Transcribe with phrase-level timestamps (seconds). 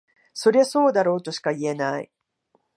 [0.33, 2.09] そりゃそうだろとしか言えない